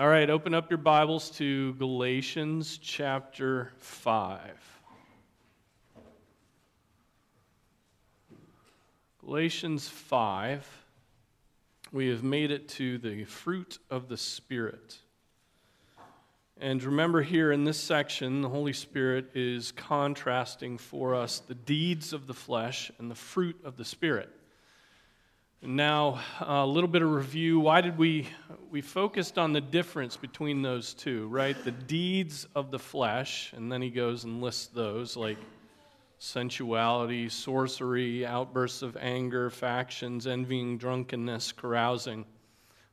[0.00, 4.40] All right, open up your Bibles to Galatians chapter 5.
[9.20, 10.66] Galatians 5,
[11.92, 14.96] we have made it to the fruit of the Spirit.
[16.58, 22.14] And remember, here in this section, the Holy Spirit is contrasting for us the deeds
[22.14, 24.30] of the flesh and the fruit of the Spirit.
[25.62, 27.60] Now, a little bit of review.
[27.60, 28.26] Why did we
[28.70, 31.54] we focused on the difference between those two, right?
[31.64, 35.36] The deeds of the flesh, and then he goes and lists those like
[36.18, 42.24] sensuality, sorcery, outbursts of anger, factions, envying, drunkenness, carousing,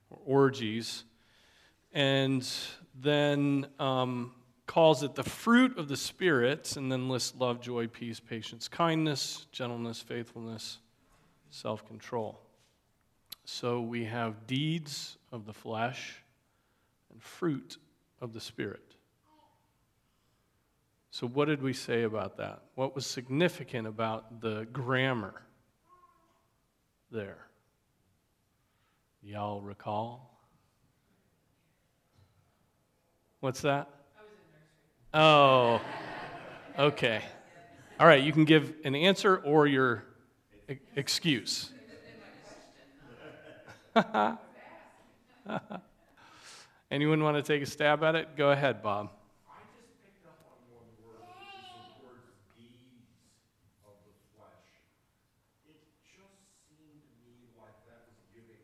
[0.10, 1.06] or orgies.
[1.94, 2.46] And
[3.00, 4.34] then um,
[4.66, 9.48] calls it the fruit of the Spirit, and then lists love, joy, peace, patience, kindness,
[9.54, 10.80] gentleness, faithfulness,
[11.50, 12.42] self control.
[13.50, 16.22] So we have deeds of the flesh
[17.10, 17.78] and fruit
[18.20, 18.96] of the Spirit.
[21.12, 22.62] So, what did we say about that?
[22.76, 25.42] What was significant about the grammar
[27.10, 27.38] there?
[29.24, 30.30] Y'all recall?
[33.40, 33.88] What's that?
[35.14, 35.80] Oh,
[36.78, 37.22] okay.
[37.98, 40.04] All right, you can give an answer or your
[40.98, 41.72] excuse.
[46.92, 48.38] Anyone want to take a stab at it?
[48.38, 49.10] Go ahead, Bob.
[49.50, 52.22] I just picked up on one word, which is the word
[52.54, 53.10] deeds
[53.82, 54.70] of the flesh.
[55.66, 58.62] It just seemed to me like that was giving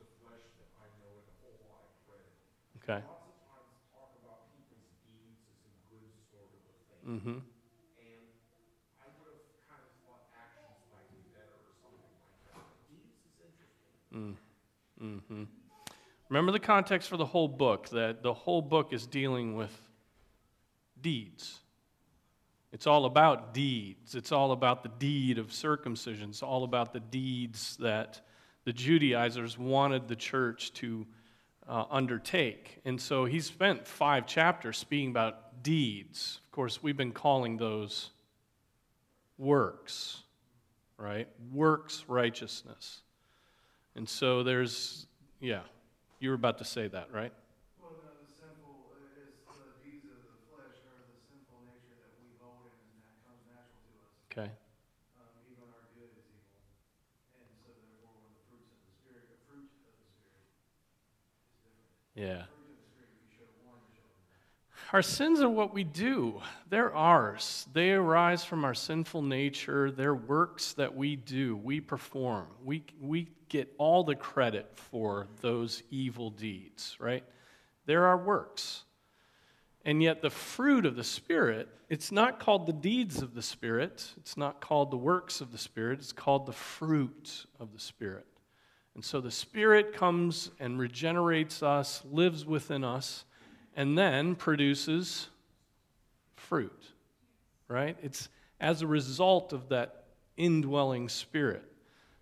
[0.00, 2.32] the flesh that I know it a whole lot of credit.
[2.80, 3.04] Okay.
[3.04, 7.04] Lots of times talk about people's deeds as a good sort of a thing.
[7.04, 7.36] Mm-hmm.
[7.36, 8.24] And
[8.96, 12.64] I would have kind of thought actions might be better or something like that.
[12.88, 13.92] Deeds is interesting.
[14.16, 14.40] Mm.
[15.02, 15.44] Mm-hmm.
[16.28, 19.76] Remember the context for the whole book that the whole book is dealing with
[21.00, 21.58] deeds.
[22.72, 24.14] It's all about deeds.
[24.14, 26.30] It's all about the deed of circumcision.
[26.30, 28.20] It's all about the deeds that
[28.64, 31.06] the Judaizers wanted the church to
[31.68, 32.80] uh, undertake.
[32.84, 36.40] And so he spent five chapters speaking about deeds.
[36.44, 38.10] Of course, we've been calling those
[39.36, 40.22] works,
[40.96, 41.28] right?
[41.52, 43.00] Works righteousness.
[43.96, 45.06] And so there's,
[45.40, 45.62] yeah,
[46.20, 47.32] you were about to say that, right?
[47.82, 52.12] Well, no, the sinful is the deeds of the flesh or the sinful nature that
[52.22, 54.14] we hold in and that comes natural to us.
[54.30, 54.48] Okay.
[55.18, 56.62] Um, even our good is evil.
[57.42, 61.58] And so therefore when the fruits of the spirit, the fruit of the spirit is
[61.60, 61.90] different.
[62.14, 62.46] Yeah.
[62.46, 64.22] The fruit of the spirit, you show one, you show the
[64.92, 66.40] Our sins are what we do.
[66.68, 67.68] They're ours.
[67.72, 69.92] They arise from our sinful nature.
[69.92, 72.48] They're works that we do, we perform.
[72.64, 77.22] We, we get all the credit for those evil deeds, right?
[77.86, 78.82] They're our works.
[79.84, 84.12] And yet, the fruit of the Spirit, it's not called the deeds of the Spirit.
[84.16, 86.00] It's not called the works of the Spirit.
[86.00, 88.26] It's called the fruit of the Spirit.
[88.96, 93.24] And so the Spirit comes and regenerates us, lives within us,
[93.76, 95.28] and then produces
[96.36, 96.82] fruit,
[97.68, 97.96] right?
[98.02, 98.28] It's
[98.60, 100.04] as a result of that
[100.36, 101.64] indwelling Spirit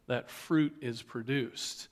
[0.07, 1.89] that fruit is produced.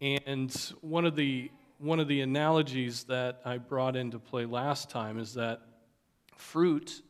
[0.00, 5.18] And one of the one of the analogies that I brought into play last time
[5.18, 5.60] is that
[6.36, 7.02] fruit,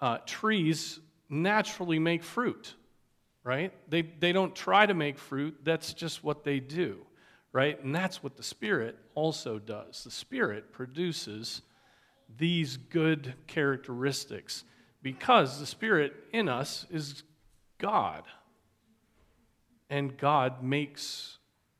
[0.00, 0.98] uh, trees
[1.28, 2.74] naturally make fruit,
[3.44, 3.72] right?
[3.88, 6.98] They, they don't try to make fruit, that's just what they do,
[7.52, 7.82] right?
[7.82, 10.04] And that's what the Spirit also does.
[10.04, 11.62] The Spirit produces
[12.36, 14.64] these good characteristics
[15.02, 17.22] because the Spirit in us is
[17.78, 18.24] God.
[19.90, 21.38] And God makes,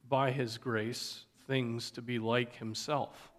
[0.08, 3.30] by His grace, things to be like Himself.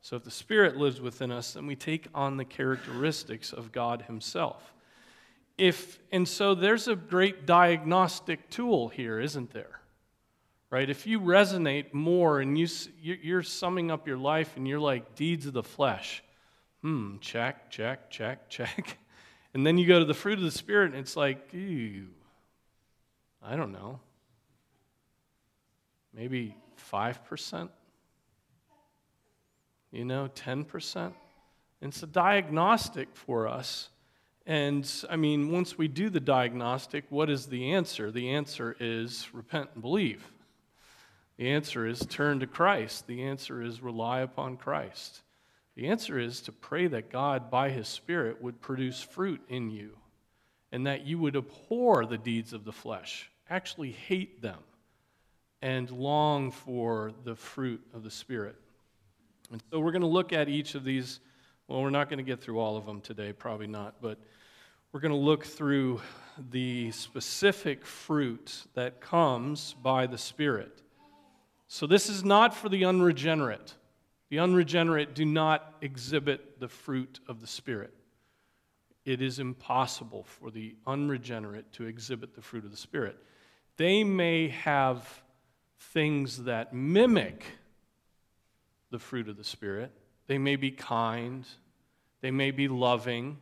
[0.00, 4.02] So if the Spirit lives within us, then we take on the characteristics of God
[4.02, 4.72] Himself.
[5.58, 9.79] If, and so there's a great diagnostic tool here, isn't there?
[10.70, 10.88] Right?
[10.88, 12.68] If you resonate more and you,
[13.00, 16.22] you're summing up your life and you're like deeds of the flesh,
[16.80, 18.98] hmm, check, check, check, check.
[19.52, 22.06] And then you go to the fruit of the Spirit and it's like, ew,
[23.42, 23.98] I don't know,
[26.14, 26.56] maybe
[26.92, 27.68] 5%,
[29.90, 31.12] you know, 10%.
[31.82, 33.88] It's a diagnostic for us.
[34.46, 38.10] And I mean, once we do the diagnostic, what is the answer?
[38.10, 40.30] The answer is repent and believe.
[41.40, 43.06] The answer is turn to Christ.
[43.06, 45.22] The answer is rely upon Christ.
[45.74, 49.96] The answer is to pray that God, by His Spirit, would produce fruit in you
[50.70, 54.58] and that you would abhor the deeds of the flesh, actually hate them,
[55.62, 58.56] and long for the fruit of the Spirit.
[59.50, 61.20] And so we're going to look at each of these.
[61.68, 64.18] Well, we're not going to get through all of them today, probably not, but
[64.92, 66.02] we're going to look through
[66.50, 70.82] the specific fruit that comes by the Spirit.
[71.72, 73.74] So this is not for the unregenerate.
[74.28, 77.94] The unregenerate do not exhibit the fruit of the Spirit.
[79.04, 83.16] It is impossible for the unregenerate to exhibit the fruit of the Spirit.
[83.76, 85.22] They may have
[85.78, 87.44] things that mimic
[88.90, 89.92] the fruit of the Spirit.
[90.26, 91.46] They may be kind,
[92.20, 93.38] they may be loving,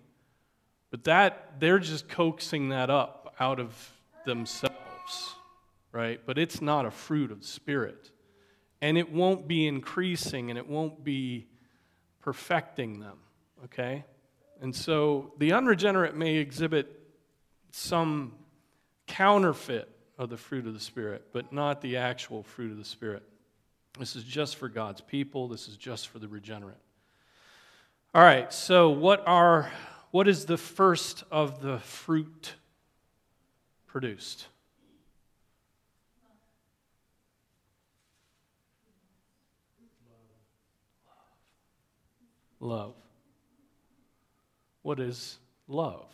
[0.90, 3.90] but that they're just coaxing that up out of
[4.26, 5.34] themselves,
[5.92, 6.20] right?
[6.26, 8.10] But it's not a fruit of the Spirit.
[8.80, 11.48] And it won't be increasing and it won't be
[12.20, 13.18] perfecting them,
[13.64, 14.04] okay?
[14.60, 16.88] And so the unregenerate may exhibit
[17.72, 18.34] some
[19.06, 19.88] counterfeit
[20.18, 23.22] of the fruit of the Spirit, but not the actual fruit of the Spirit.
[23.98, 26.76] This is just for God's people, this is just for the regenerate.
[28.14, 29.70] All right, so what are
[30.10, 32.54] what is the first of the fruit
[33.86, 34.46] produced?
[42.60, 42.94] Love.
[44.82, 46.08] What is love?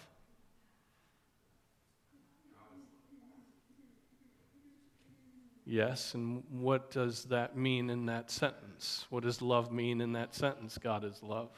[5.66, 9.06] Yes, and what does that mean in that sentence?
[9.08, 10.76] What does love mean in that sentence?
[10.76, 11.48] God is love.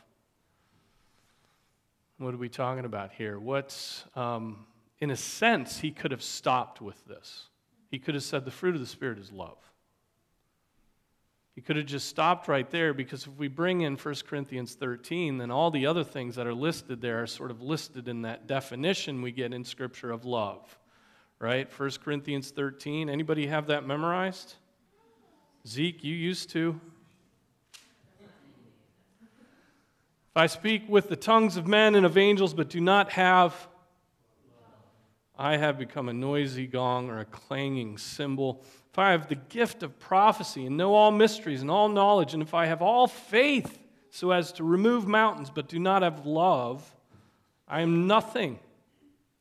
[2.18, 3.38] What are we talking about here?
[3.38, 4.64] What's, um,
[5.00, 7.48] in a sense, he could have stopped with this.
[7.90, 9.58] He could have said, the fruit of the Spirit is love.
[11.56, 15.38] He could have just stopped right there because if we bring in 1 Corinthians 13,
[15.38, 18.46] then all the other things that are listed there are sort of listed in that
[18.46, 20.78] definition we get in Scripture of love.
[21.38, 21.66] Right?
[21.78, 23.08] 1 Corinthians 13.
[23.08, 24.54] Anybody have that memorized?
[25.66, 26.78] Zeke, you used to.
[30.36, 33.66] If I speak with the tongues of men and of angels, but do not have,
[35.38, 38.64] I have become a noisy gong or a clanging cymbal.
[38.90, 42.42] If I have the gift of prophecy and know all mysteries and all knowledge, and
[42.42, 43.78] if I have all faith
[44.10, 46.94] so as to remove mountains, but do not have love,
[47.68, 48.58] I am nothing.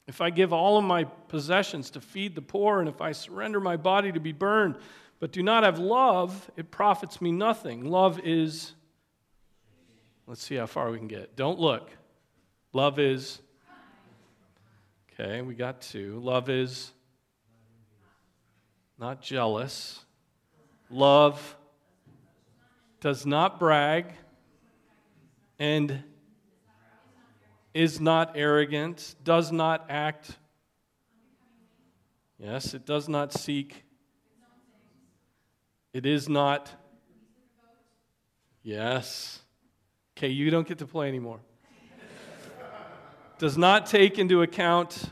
[0.07, 3.59] If I give all of my possessions to feed the poor, and if I surrender
[3.59, 4.75] my body to be burned,
[5.19, 7.85] but do not have love, it profits me nothing.
[7.85, 8.73] Love is
[10.27, 11.35] Let's see how far we can get.
[11.35, 11.91] Don't look.
[12.73, 13.41] Love is.
[15.17, 16.19] Okay, we got two.
[16.19, 16.91] Love is
[18.99, 20.03] not jealous.
[20.89, 21.55] Love
[22.99, 24.11] does not brag
[25.57, 26.03] and
[27.73, 30.37] is not arrogant, does not act.
[32.37, 33.85] Yes, it does not seek.
[35.93, 36.69] It is not.
[38.63, 39.39] Yes.
[40.17, 41.39] Okay, you don't get to play anymore.
[43.37, 45.11] Does not take into account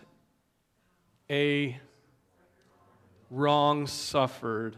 [1.30, 1.78] a
[3.30, 4.78] wrong suffered.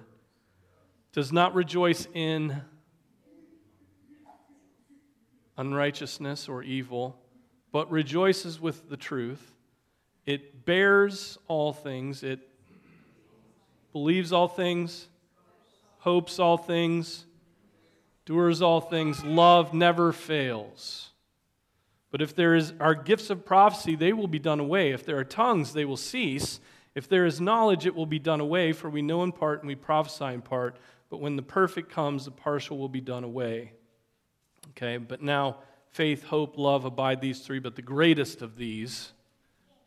[1.13, 2.61] Does not rejoice in
[5.57, 7.19] unrighteousness or evil,
[7.71, 9.53] but rejoices with the truth.
[10.25, 12.23] It bears all things.
[12.23, 12.39] It
[13.91, 15.07] believes all things,
[15.99, 17.25] hopes all things
[18.27, 21.11] endures all things, love never fails.
[22.15, 24.91] But if there is, are gifts of prophecy, they will be done away.
[24.91, 26.61] If there are tongues, they will cease.
[26.95, 29.67] If there is knowledge, it will be done away, for we know in part and
[29.67, 30.77] we prophesy in part.
[31.09, 33.73] But when the perfect comes, the partial will be done away.
[34.69, 35.57] Okay, but now
[35.89, 39.11] faith, hope, love abide these three, but the greatest of these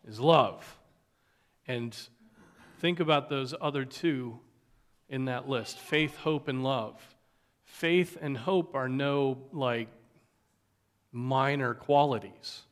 [0.07, 0.79] is love.
[1.67, 1.97] And
[2.79, 4.39] think about those other two
[5.09, 7.01] in that list faith, hope, and love
[7.69, 9.89] faith and hope are no like
[11.13, 12.63] minor qualities,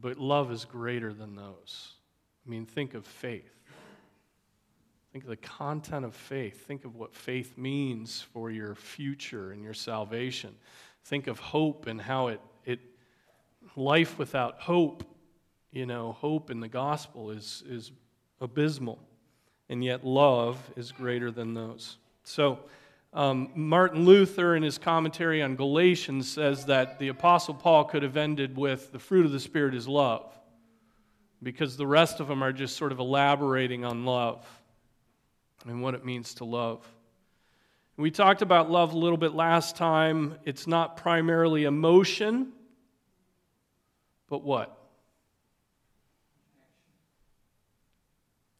[0.00, 1.94] but love is greater than those.
[2.46, 3.50] I mean, think of faith.
[5.12, 6.66] Think of the content of faith.
[6.66, 10.54] Think of what faith means for your future and your salvation.
[11.04, 12.80] Think of hope and how it, it
[13.74, 15.04] life without hope,
[15.72, 17.90] you know, hope in the gospel is, is
[18.40, 19.00] abysmal.
[19.68, 21.96] And yet love is greater than those.
[22.22, 22.60] So,
[23.12, 28.16] um, Martin Luther, in his commentary on Galatians, says that the Apostle Paul could have
[28.16, 30.32] ended with the fruit of the Spirit is love,
[31.42, 34.46] because the rest of them are just sort of elaborating on love
[35.66, 36.86] and what it means to love.
[37.96, 40.36] We talked about love a little bit last time.
[40.44, 42.52] It's not primarily emotion,
[44.28, 44.74] but what?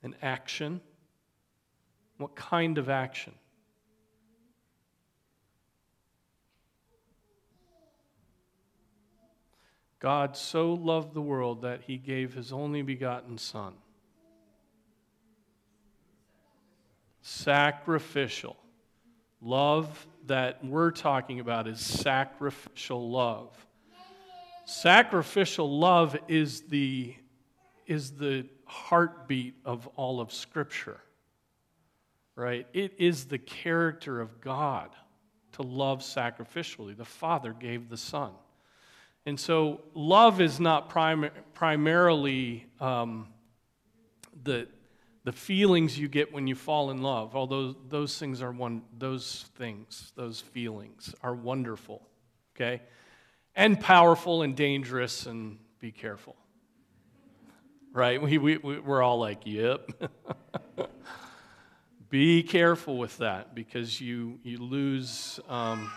[0.02, 0.82] An action.
[2.18, 3.32] What kind of action?
[10.00, 13.74] God so loved the world that he gave his only begotten Son.
[17.20, 18.56] Sacrificial.
[19.42, 23.54] Love that we're talking about is sacrificial love.
[24.64, 27.14] Sacrificial love is the,
[27.86, 31.00] is the heartbeat of all of Scripture,
[32.36, 32.66] right?
[32.72, 34.90] It is the character of God
[35.52, 36.96] to love sacrificially.
[36.96, 38.32] The Father gave the Son.
[39.30, 43.28] And so, love is not prim- primarily um,
[44.42, 44.66] the,
[45.22, 49.44] the feelings you get when you fall in love, although those things are one, those
[49.54, 52.02] things, those feelings are wonderful,
[52.56, 52.82] okay?
[53.54, 56.34] And powerful and dangerous, and be careful.
[57.92, 58.20] Right?
[58.20, 59.88] We, we, we're all like, yep.
[62.10, 65.88] be careful with that because you, you lose, um,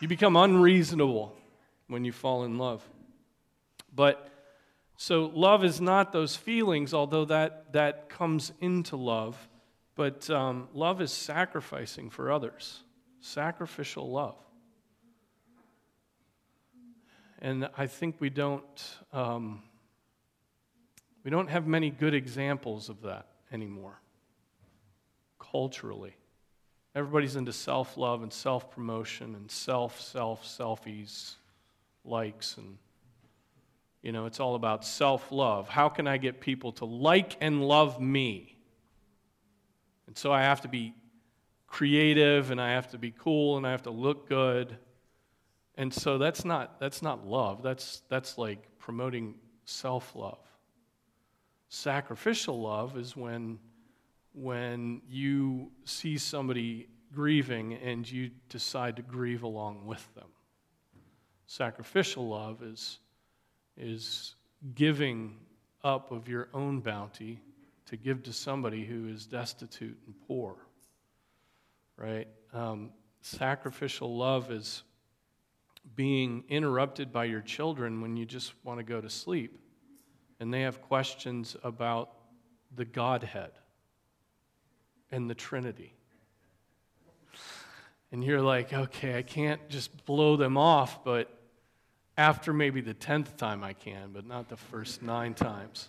[0.00, 1.34] you become unreasonable
[1.88, 2.82] when you fall in love.
[3.94, 4.28] But
[4.96, 9.48] so love is not those feelings, although that, that comes into love,
[9.94, 12.82] but um, love is sacrificing for others,
[13.20, 14.36] sacrificial love.
[17.40, 18.64] And I think we don't,
[19.12, 19.62] um,
[21.24, 24.00] we don't have many good examples of that anymore,
[25.38, 26.16] culturally.
[26.96, 31.34] Everybody's into self love and self promotion and self, self, selfies
[32.08, 32.78] likes and
[34.02, 35.68] you know it's all about self-love.
[35.68, 38.56] How can i get people to like and love me?
[40.06, 40.94] And so i have to be
[41.66, 44.76] creative and i have to be cool and i have to look good.
[45.76, 47.62] And so that's not that's not love.
[47.62, 49.34] That's that's like promoting
[49.64, 50.38] self-love.
[51.68, 53.58] Sacrificial love is when
[54.32, 60.28] when you see somebody grieving and you decide to grieve along with them
[61.48, 62.98] Sacrificial love is,
[63.76, 64.34] is
[64.74, 65.34] giving
[65.82, 67.40] up of your own bounty
[67.86, 70.56] to give to somebody who is destitute and poor.
[71.96, 72.28] Right?
[72.52, 72.90] Um,
[73.22, 74.82] sacrificial love is
[75.96, 79.58] being interrupted by your children when you just want to go to sleep
[80.40, 82.10] and they have questions about
[82.76, 83.52] the Godhead
[85.10, 85.94] and the Trinity.
[88.12, 91.37] And you're like, okay, I can't just blow them off, but
[92.18, 95.88] after maybe the 10th time I can, but not the first nine times,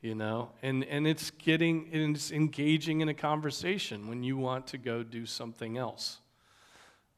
[0.00, 0.48] you know?
[0.62, 5.26] And, and it's getting, it's engaging in a conversation when you want to go do
[5.26, 6.18] something else.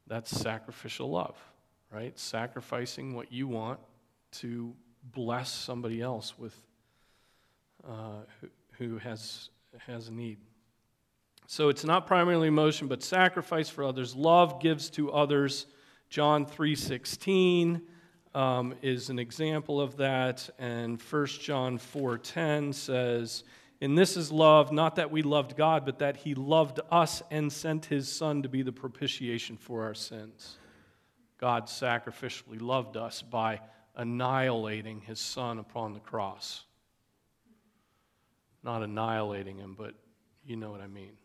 [0.09, 1.37] That's sacrificial love,
[1.93, 2.19] right?
[2.19, 3.79] Sacrificing what you want
[4.33, 4.75] to
[5.15, 6.57] bless somebody else with,
[7.89, 9.51] uh, who, who has,
[9.87, 10.39] has a need.
[11.47, 14.17] So it's not primarily emotion, but sacrifice for others.
[14.17, 15.67] Love gives to others.
[16.11, 17.83] John 3:16
[18.35, 20.49] um, is an example of that.
[20.59, 23.45] And 1 John 4:10 says,
[23.81, 27.53] "And this is love, not that we loved God, but that He loved us and
[27.53, 30.59] sent His Son to be the propitiation for our sins."
[31.39, 33.61] God sacrificially loved us by
[33.97, 36.65] annihilating His Son upon the cross.
[38.63, 39.95] Not annihilating Him, but
[40.45, 41.17] you know what I mean.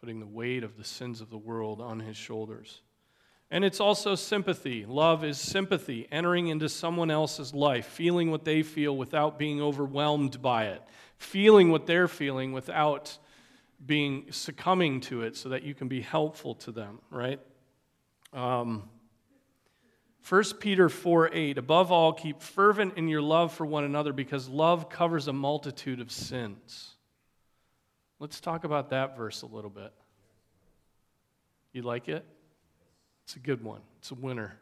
[0.00, 2.82] Putting the weight of the sins of the world on His shoulders.
[3.50, 4.84] And it's also sympathy.
[4.84, 10.42] Love is sympathy, entering into someone else's life, feeling what they feel without being overwhelmed
[10.42, 10.82] by it,
[11.16, 13.16] feeling what they're feeling without
[13.84, 17.40] being succumbing to it so that you can be helpful to them, right?
[18.34, 18.90] Um,
[20.28, 24.46] 1 Peter 4 8, above all, keep fervent in your love for one another because
[24.46, 26.96] love covers a multitude of sins.
[28.18, 29.92] Let's talk about that verse a little bit.
[31.72, 32.26] You like it?
[33.28, 33.82] It's a good one.
[33.98, 34.56] It's a winner.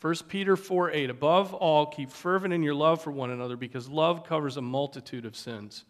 [0.00, 3.88] 1 Peter 4 8, above all, keep fervent in your love for one another because
[3.88, 5.84] love covers a multitude of sins.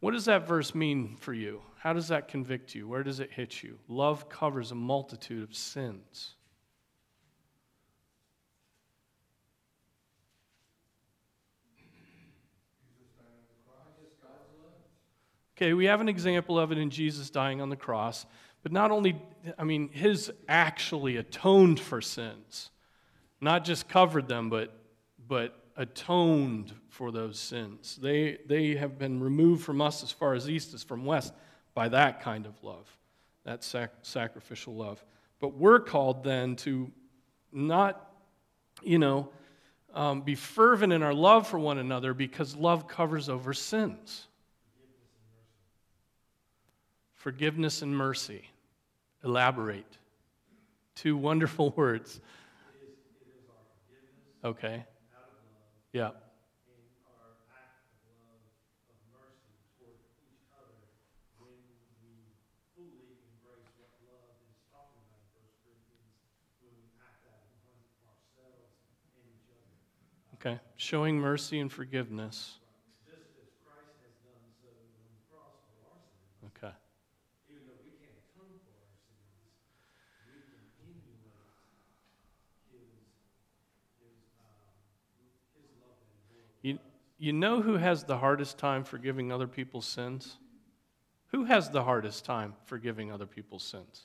[0.00, 1.62] What does that verse mean for you?
[1.78, 2.86] How does that convict you?
[2.86, 3.78] Where does it hit you?
[3.88, 6.34] Love covers a multitude of sins.
[15.56, 18.26] Okay, we have an example of it in Jesus dying on the cross.
[18.64, 19.20] But not only,
[19.58, 22.70] I mean, his actually atoned for sins,
[23.38, 24.74] not just covered them, but,
[25.28, 27.98] but atoned for those sins.
[28.00, 31.34] They, they have been removed from us as far as east is from west
[31.74, 32.88] by that kind of love,
[33.44, 35.04] that sac- sacrificial love.
[35.40, 36.90] But we're called then to
[37.52, 38.12] not,
[38.82, 39.28] you know,
[39.92, 44.26] um, be fervent in our love for one another because love covers over sins.
[47.12, 48.48] Forgiveness and mercy.
[49.24, 49.98] Elaborate.
[50.94, 52.20] Two wonderful words.
[54.44, 54.84] Okay.
[55.94, 56.10] Yeah.
[56.12, 56.12] our
[57.54, 58.44] act of love,
[58.92, 59.96] of mercy toward
[60.28, 60.76] each other,
[61.40, 61.56] when
[62.04, 62.28] we
[62.76, 66.12] fully embrace what love is talking about in First Corinthians,
[66.60, 68.76] when we act out upon ourselves
[69.16, 69.72] and each other.
[70.36, 70.60] Okay.
[70.76, 72.60] Showing mercy and forgiveness.
[73.08, 76.74] Just as Christ has done so on the cross for our sins, Okay.
[77.48, 79.24] even though we can't atone for our sins,
[80.26, 81.48] we can emulate
[82.68, 82.92] his,
[84.02, 84.74] his, um,
[85.56, 86.78] his love that he bore You,
[87.18, 90.38] you know who has the hardest time forgiving other people's sins?
[91.26, 94.04] Who has the hardest time forgiving other people's sins?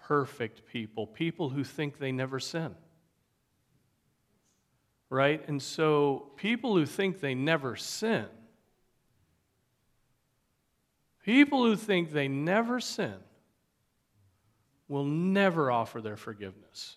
[0.00, 2.74] Perfect people, people who think they never sin.
[5.08, 5.40] Right?
[5.46, 8.26] And so, people who think they never sin,
[11.24, 13.14] people who think they never sin,
[14.88, 16.96] will never offer their forgiveness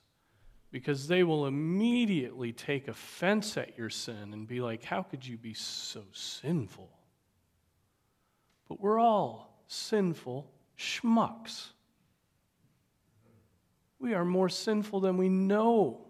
[0.72, 5.38] because they will immediately take offense at your sin and be like, How could you
[5.38, 6.90] be so sinful?
[8.68, 11.70] But we're all sinful schmucks.
[14.00, 16.06] We are more sinful than we know.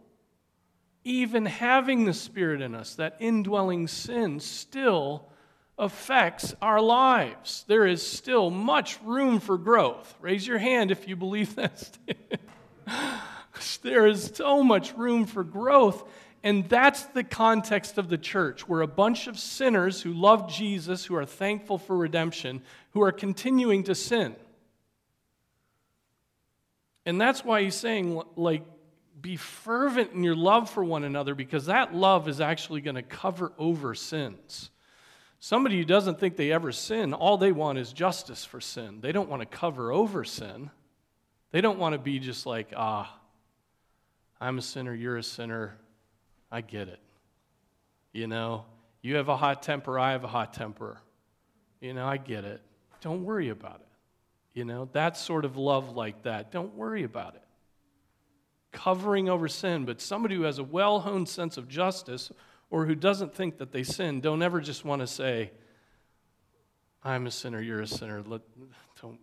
[1.06, 5.30] Even having the Spirit in us, that indwelling sin still
[5.78, 7.64] affects our lives.
[7.68, 10.14] There is still much room for growth.
[10.20, 11.98] Raise your hand if you believe that.
[13.84, 16.04] there is so much room for growth.
[16.44, 18.68] And that's the context of the church.
[18.68, 22.62] We're a bunch of sinners who love Jesus, who are thankful for redemption,
[22.92, 24.36] who are continuing to sin.
[27.06, 28.64] And that's why he's saying, like,
[29.22, 33.02] be fervent in your love for one another because that love is actually going to
[33.02, 34.70] cover over sins.
[35.42, 39.00] Somebody who doesn't think they ever sin, all they want is justice for sin.
[39.02, 40.70] They don't want to cover over sin.
[41.52, 43.19] They don't want to be just like, ah,
[44.42, 45.78] I'm a sinner, you're a sinner.
[46.52, 47.00] I get it.
[48.14, 48.66] You know,
[49.02, 50.98] you have a hot temper, I have a hot temper.
[51.80, 52.62] You know, I get it.
[53.02, 53.88] Don't worry about it.
[54.54, 57.44] You know, that sort of love like that, don't worry about it.
[58.72, 62.32] Covering over sin, but somebody who has a well honed sense of justice
[62.70, 65.52] or who doesn't think that they sin, don't ever just want to say,
[67.04, 68.22] I'm a sinner, you're a sinner.
[68.26, 68.42] Let,
[69.02, 69.20] don't.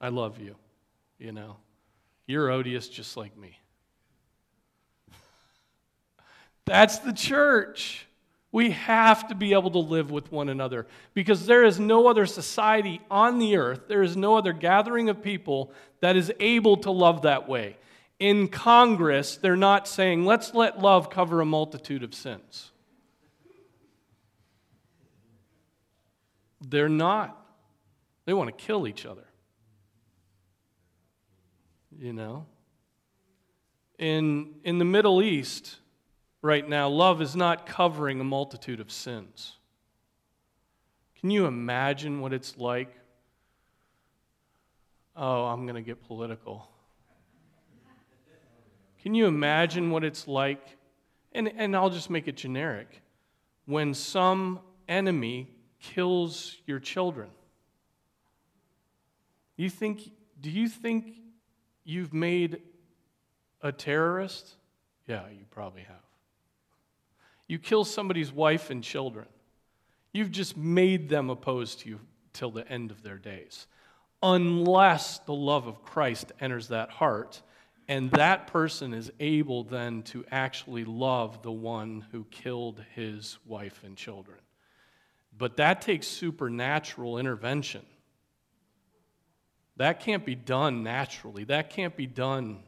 [0.00, 0.56] I love you,
[1.18, 1.56] you know.
[2.26, 3.58] You're odious just like me.
[6.64, 8.06] That's the church.
[8.50, 12.26] We have to be able to live with one another because there is no other
[12.26, 16.90] society on the earth, there is no other gathering of people that is able to
[16.90, 17.76] love that way.
[18.18, 22.70] In Congress, they're not saying, let's let love cover a multitude of sins.
[26.66, 27.38] They're not.
[28.24, 29.26] They want to kill each other.
[31.98, 32.46] You know?
[33.98, 35.76] In, in the Middle East,
[36.42, 39.54] right now, love is not covering a multitude of sins.
[41.18, 42.92] Can you imagine what it's like?
[45.16, 46.68] Oh, I'm going to get political.
[49.02, 50.76] Can you imagine what it's like?
[51.32, 53.02] And, and I'll just make it generic.
[53.64, 55.48] When some enemy
[55.80, 57.30] kills your children,
[59.56, 61.14] you think, do you think
[61.86, 62.60] you've made
[63.62, 64.54] a terrorist?
[65.06, 65.96] Yeah, you probably have.
[67.46, 69.26] You kill somebody's wife and children.
[70.12, 72.00] You've just made them opposed to you
[72.32, 73.66] till the end of their days.
[74.22, 77.40] Unless the love of Christ enters that heart,
[77.88, 83.82] and that person is able then to actually love the one who killed his wife
[83.84, 84.38] and children.
[85.38, 87.82] But that takes supernatural intervention.
[89.76, 91.44] That can't be done naturally.
[91.44, 92.62] That can't be done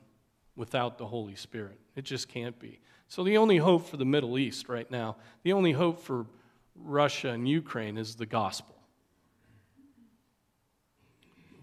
[0.56, 1.78] without the Holy Spirit.
[1.96, 2.80] It just can't be.
[3.08, 6.26] So, the only hope for the Middle East right now, the only hope for
[6.76, 8.74] Russia and Ukraine is the gospel.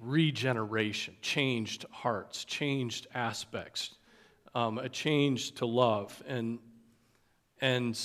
[0.01, 3.95] Regeneration, changed hearts, changed aspects,
[4.55, 6.21] um, a change to love.
[6.27, 6.59] And,
[7.61, 7.99] and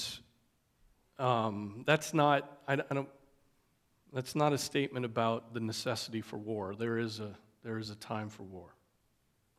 [1.18, 3.08] um, that's not, I, I don't,
[4.12, 6.74] that's not a statement about the necessity for war.
[6.74, 8.74] There is a, there is a time for war.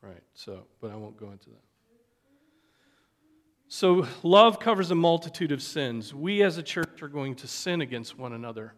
[0.02, 1.62] Right, so, but I won't go into that.
[3.68, 6.14] So, love covers a multitude of sins.
[6.14, 8.74] We as a church are going to sin against one another.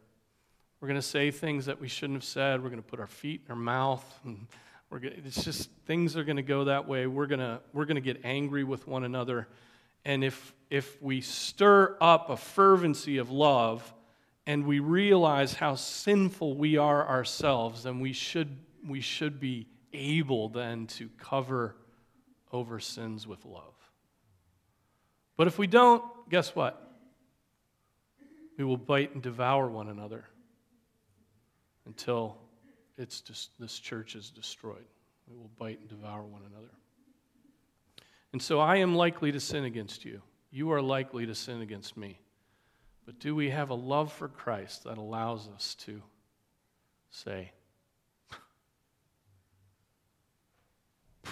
[0.79, 2.62] We're going to say things that we shouldn't have said.
[2.62, 4.03] We're going to put our feet in our mouth.
[4.89, 7.07] We're going it's just things are going to go that way.
[7.07, 9.47] We're going to, we're going to get angry with one another.
[10.05, 13.92] And if, if we stir up a fervency of love
[14.45, 20.49] and we realize how sinful we are ourselves, then we should, we should be able
[20.49, 21.75] then to cover
[22.51, 23.73] over sins with love.
[25.38, 26.79] But if we don't, guess what?
[28.58, 30.25] We will bite and devour one another
[31.86, 32.38] until
[32.97, 34.86] it's just, this church is destroyed.
[35.27, 36.69] We will bite and devour one another.
[38.32, 40.21] And so I am likely to sin against you.
[40.51, 42.19] You are likely to sin against me.
[43.05, 46.01] But do we have a love for Christ that allows us to
[47.09, 47.51] say,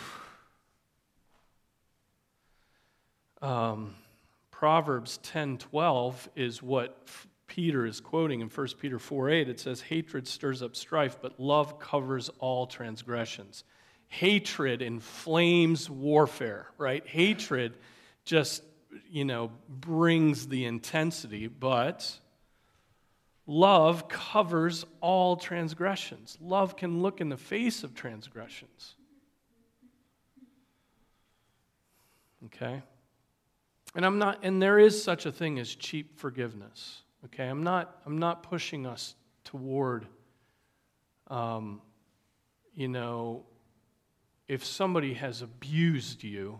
[3.41, 3.95] um,
[4.51, 7.07] Proverbs 10:12 is what
[7.47, 9.47] Peter is quoting in 1 Peter 4:8.
[9.49, 13.63] It says, "Hatred stirs up strife, but love covers all transgressions."
[14.07, 17.07] Hatred inflames warfare, right?
[17.07, 17.77] Hatred
[18.25, 18.61] just,
[19.09, 22.19] you know, brings the intensity, but
[23.45, 26.37] love covers all transgressions.
[26.41, 28.95] Love can look in the face of transgressions.
[32.45, 32.81] Okay?
[33.95, 37.01] And I'm not and there is such a thing as cheap forgiveness.
[37.25, 37.47] Okay?
[37.47, 40.07] I'm not I'm not pushing us toward
[41.27, 41.81] um,
[42.75, 43.45] you know,
[44.47, 46.59] if somebody has abused you,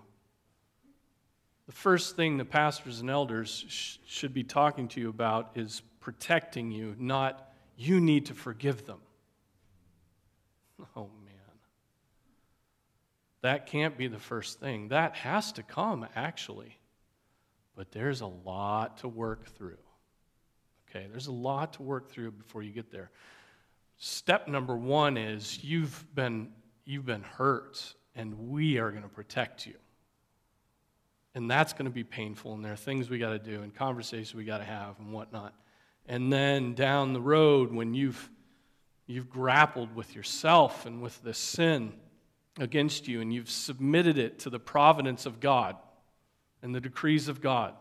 [1.71, 5.81] the first thing the pastors and elders sh- should be talking to you about is
[6.01, 8.99] protecting you, not you need to forgive them.
[10.97, 11.57] Oh, man.
[13.41, 14.89] That can't be the first thing.
[14.89, 16.75] That has to come, actually.
[17.75, 19.77] But there's a lot to work through.
[20.89, 23.11] Okay, there's a lot to work through before you get there.
[23.97, 26.49] Step number one is you've been,
[26.83, 29.75] you've been hurt, and we are going to protect you.
[31.33, 33.73] And that's going to be painful, and there are things we got to do and
[33.73, 35.53] conversations we got to have and whatnot.
[36.05, 38.29] And then down the road, when you've,
[39.07, 41.93] you've grappled with yourself and with the sin
[42.59, 45.77] against you, and you've submitted it to the providence of God
[46.61, 47.75] and the decrees of God,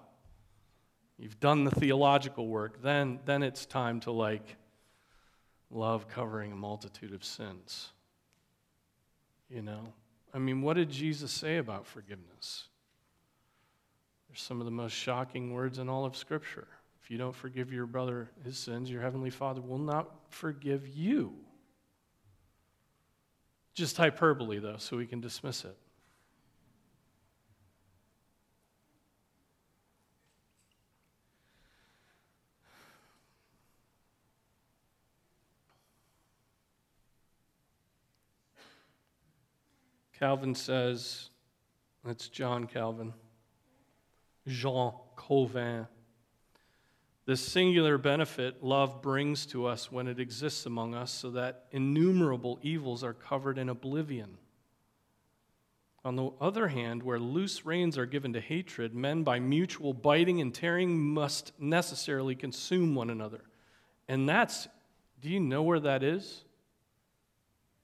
[1.18, 4.56] you've done the theological work, then, then it's time to like
[5.70, 7.88] love covering a multitude of sins.
[9.48, 9.92] You know?
[10.32, 12.68] I mean, what did Jesus say about forgiveness?
[14.30, 16.68] There's some of the most shocking words in all of Scripture.
[17.02, 21.34] If you don't forgive your brother his sins, your heavenly Father will not forgive you.
[23.74, 25.76] Just hyperbole, though, so we can dismiss it.
[40.16, 41.30] Calvin says,
[42.04, 43.12] that's John Calvin,
[44.46, 45.87] Jean Calvin.
[47.26, 52.59] The singular benefit love brings to us when it exists among us, so that innumerable
[52.62, 54.38] evils are covered in oblivion.
[56.05, 60.40] On the other hand, where loose reins are given to hatred, men by mutual biting
[60.40, 63.42] and tearing must necessarily consume one another.
[64.09, 64.66] And that's,
[65.20, 66.44] do you know where that is?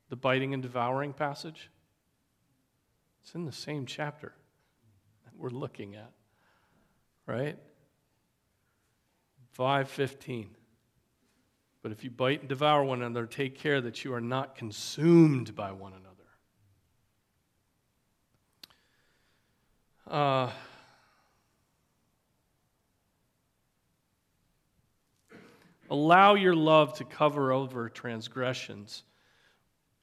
[0.08, 1.70] The biting and devouring passage?
[3.22, 4.32] It's in the same chapter
[5.24, 6.12] that we're looking at,
[7.26, 7.58] right?
[9.52, 10.50] 515.
[11.82, 15.54] But if you bite and devour one another, take care that you are not consumed
[15.54, 16.02] by one another.
[20.08, 20.50] Uh,
[25.90, 29.02] allow your love to cover over transgressions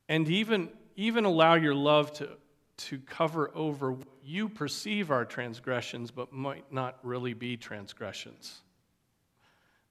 [0.10, 2.30] and even, even allow your love to
[2.76, 8.62] to cover over what you perceive are transgressions, but might not really be transgressions.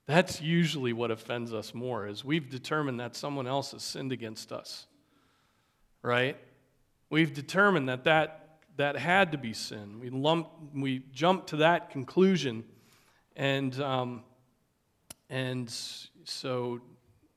[0.07, 4.51] That's usually what offends us more, is we've determined that someone else has sinned against
[4.51, 4.87] us,
[6.03, 6.37] right?
[7.09, 10.01] We've determined that that, that had to be sin.
[10.01, 12.65] We, lump, we jump to that conclusion,
[13.37, 14.25] and, um,
[15.31, 15.71] and
[16.25, 16.81] so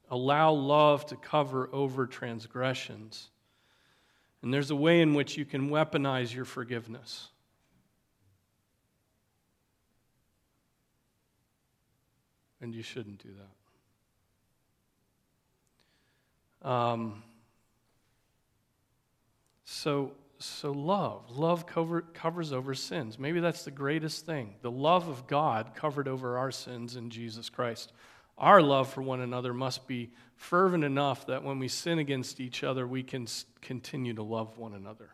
[0.10, 3.30] allow love to cover over transgressions.
[4.46, 7.30] And there's a way in which you can weaponize your forgiveness.
[12.62, 13.30] And you shouldn't do
[16.62, 16.70] that.
[16.70, 17.24] Um,
[19.64, 21.36] so, so love.
[21.36, 23.18] Love cover, covers over sins.
[23.18, 24.54] Maybe that's the greatest thing.
[24.62, 27.94] The love of God covered over our sins in Jesus Christ.
[28.38, 32.64] Our love for one another must be fervent enough that when we sin against each
[32.64, 33.28] other, we can
[33.62, 35.10] continue to love one another.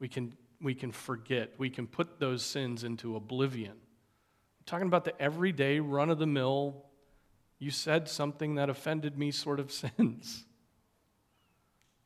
[0.00, 1.52] We can, we can forget.
[1.56, 3.72] We can put those sins into oblivion.
[3.72, 6.84] I'm talking about the everyday, run of the mill,
[7.58, 10.44] you said something that offended me sort of sins.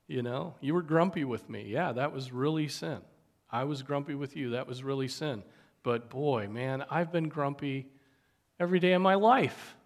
[0.07, 1.67] You know, you were grumpy with me.
[1.69, 2.99] Yeah, that was really sin.
[3.51, 4.51] I was grumpy with you.
[4.51, 5.43] That was really sin.
[5.83, 7.89] But boy, man, I've been grumpy
[8.61, 9.77] every day of my life.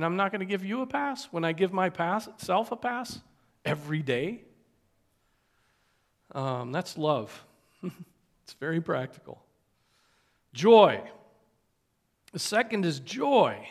[0.00, 2.72] And I'm not going to give you a pass when I give my pass, self
[2.72, 3.20] a pass
[3.66, 4.40] every day.
[6.34, 7.44] Um, that's love.
[7.82, 9.44] it's very practical.
[10.54, 11.02] Joy.
[12.32, 13.68] The second is joy.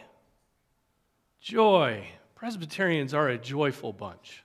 [1.41, 2.05] Joy.
[2.35, 4.43] Presbyterians are a joyful bunch,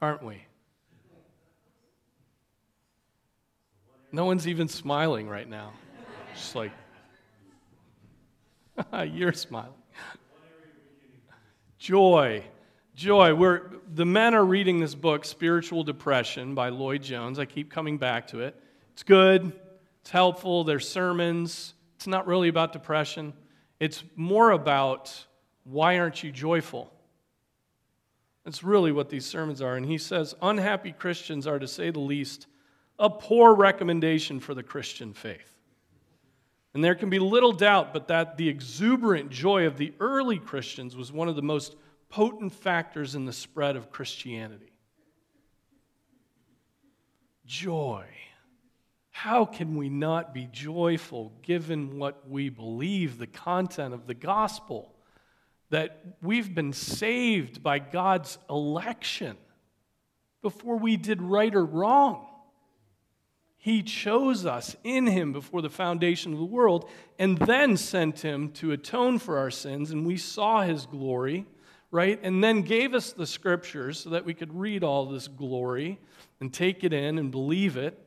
[0.00, 0.40] aren't we?
[4.10, 5.74] No one's even smiling right now.
[6.34, 6.72] Just like,
[9.12, 9.72] you're smiling.
[11.78, 12.44] Joy.
[12.94, 13.34] Joy.
[13.34, 17.38] We're, the men are reading this book, Spiritual Depression by Lloyd Jones.
[17.38, 18.60] I keep coming back to it.
[18.92, 19.52] It's good,
[20.00, 20.64] it's helpful.
[20.64, 21.74] There's sermons.
[21.96, 23.32] It's not really about depression,
[23.80, 25.26] it's more about
[25.64, 26.92] why aren't you joyful?
[28.44, 29.76] That's really what these sermons are.
[29.76, 32.46] And he says, unhappy Christians are, to say the least,
[32.98, 35.55] a poor recommendation for the Christian faith.
[36.76, 40.94] And there can be little doubt but that the exuberant joy of the early Christians
[40.94, 41.74] was one of the most
[42.10, 44.74] potent factors in the spread of Christianity.
[47.46, 48.04] Joy.
[49.10, 54.94] How can we not be joyful given what we believe, the content of the gospel?
[55.70, 59.38] That we've been saved by God's election
[60.42, 62.26] before we did right or wrong.
[63.66, 68.52] He chose us in Him before the foundation of the world and then sent Him
[68.52, 71.46] to atone for our sins, and we saw His glory,
[71.90, 72.20] right?
[72.22, 75.98] And then gave us the scriptures so that we could read all this glory
[76.38, 77.98] and take it in and believe it.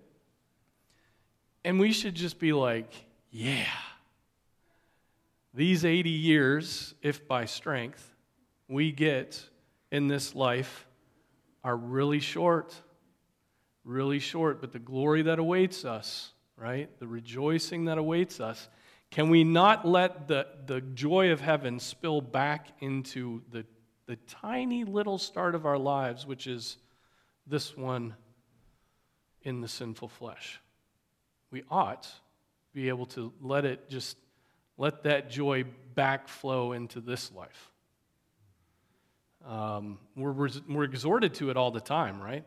[1.65, 2.93] And we should just be like,
[3.29, 3.65] yeah.
[5.53, 8.15] These 80 years, if by strength,
[8.69, 9.43] we get
[9.91, 10.87] in this life
[11.65, 12.81] are really short
[13.89, 16.89] really short, but the glory that awaits us, right?
[16.99, 18.69] The rejoicing that awaits us.
[19.09, 23.65] Can we not let the, the joy of heaven spill back into the,
[24.05, 26.77] the tiny little start of our lives, which is
[27.47, 28.15] this one
[29.41, 30.61] in the sinful flesh?
[31.49, 32.07] We ought
[32.73, 34.15] be able to let it just
[34.77, 37.71] let that joy backflow into this life.
[39.47, 42.45] Um, we're, we're exhorted to it all the time, right?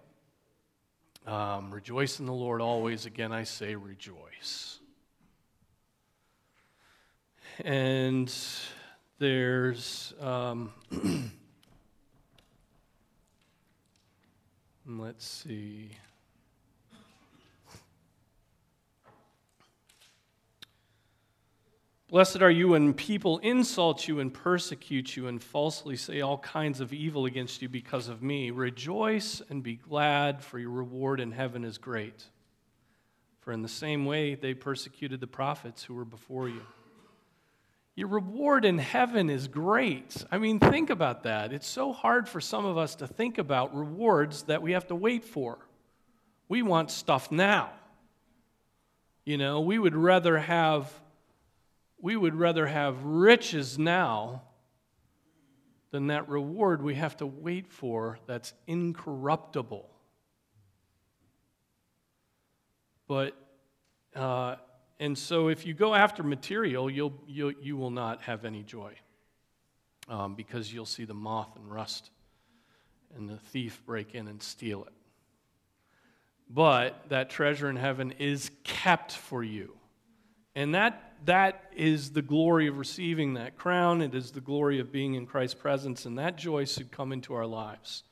[1.27, 3.07] Um, rejoice in the Lord always.
[3.07, 4.79] Again, I say rejoice.
[7.65, 8.33] And
[9.19, 10.73] there's, um,
[14.87, 15.91] let's see.
[22.13, 26.83] Blessed are you when people insult you and persecute you and falsely say all kinds
[26.83, 28.51] of evil against you because of me.
[28.51, 32.23] Rejoice and be glad, for your reward in heaven is great.
[33.41, 36.61] For in the same way they persecuted the prophets who were before you.
[37.95, 40.23] Your reward in heaven is great.
[40.31, 41.55] I mean, think about that.
[41.55, 44.95] It's so hard for some of us to think about rewards that we have to
[44.95, 45.57] wait for.
[46.47, 47.71] We want stuff now.
[49.25, 50.93] You know, we would rather have
[52.03, 54.43] we would rather have riches now
[55.93, 59.89] than that reward we have to wait for that's incorruptible.
[63.07, 63.37] But,
[64.17, 64.57] uh,
[64.99, 68.95] and so if you go after material, you'll, you'll, you will not have any joy
[70.09, 72.11] um, because you'll see the moth and rust
[73.15, 74.93] and the thief break in and steal it.
[76.51, 79.77] But that treasure in heaven is kept for you.
[80.55, 84.03] And that that is the glory of receiving that crown.
[84.03, 87.35] It is the glory of being in Christ's presence, and that joy should come into
[87.35, 88.05] our lives.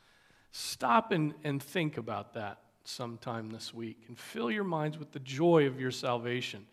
[0.53, 5.21] Stop and, and think about that sometime this week and fill your minds with the
[5.21, 6.67] joy of your salvation.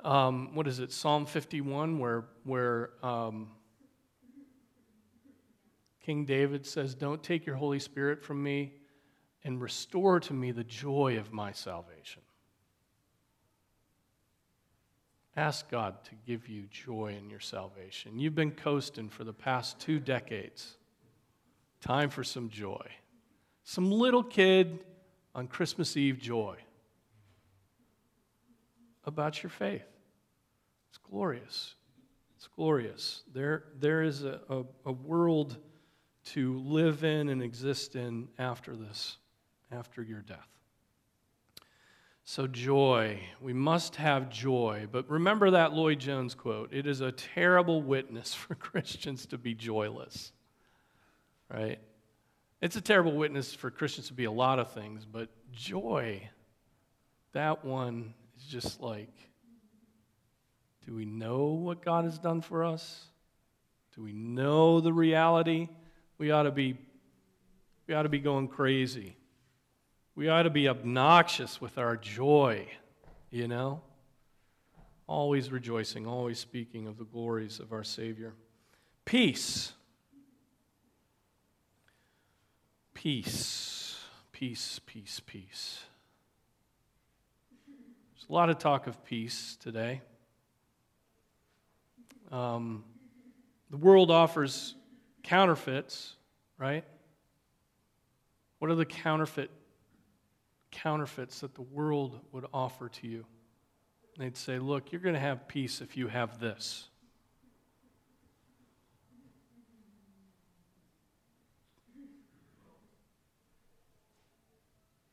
[0.00, 3.48] Um, what is it, Psalm 51, where, where um,
[6.04, 8.74] King David says, Don't take your Holy Spirit from me
[9.44, 12.22] and restore to me the joy of my salvation.
[15.36, 18.18] Ask God to give you joy in your salvation.
[18.18, 20.76] You've been coasting for the past two decades.
[21.80, 22.86] Time for some joy.
[23.64, 24.84] Some little kid
[25.34, 26.56] on Christmas Eve joy
[29.04, 29.82] about your faith.
[30.88, 31.74] It's glorious.
[32.36, 33.22] It's glorious.
[33.32, 35.56] There, there is a, a, a world
[36.26, 39.18] to live in and exist in after this,
[39.72, 40.53] after your death.
[42.26, 43.20] So, joy.
[43.40, 44.88] We must have joy.
[44.90, 49.54] But remember that Lloyd Jones quote it is a terrible witness for Christians to be
[49.54, 50.32] joyless.
[51.52, 51.78] Right?
[52.62, 56.30] It's a terrible witness for Christians to be a lot of things, but joy,
[57.32, 59.12] that one is just like,
[60.86, 63.04] do we know what God has done for us?
[63.94, 65.68] Do we know the reality?
[66.16, 66.78] We ought to be,
[67.86, 69.14] we ought to be going crazy.
[70.16, 72.68] We ought to be obnoxious with our joy,
[73.30, 73.80] you know?
[75.08, 78.32] Always rejoicing, always speaking of the glories of our Savior.
[79.04, 79.72] Peace.
[82.94, 83.96] Peace.
[84.30, 85.82] Peace, peace, peace.
[88.14, 90.00] There's a lot of talk of peace today.
[92.30, 92.84] Um,
[93.70, 94.76] the world offers
[95.24, 96.14] counterfeits,
[96.56, 96.84] right?
[98.60, 99.50] What are the counterfeit
[100.74, 103.24] counterfeits that the world would offer to you?
[104.18, 106.88] They'd say, "Look, you're going to have peace if you have this."